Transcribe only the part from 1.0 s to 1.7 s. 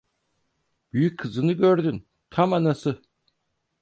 kızını